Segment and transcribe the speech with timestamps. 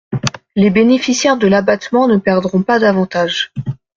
[0.55, 3.53] Les bénéficiaires de l’abattement ne perdront pas d’avantages.